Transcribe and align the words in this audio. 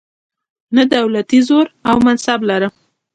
نه 0.75 0.83
دولتي 0.95 1.39
زور 1.47 1.65
او 1.89 1.95
منصب 2.05 2.39
لرم. 2.49 2.73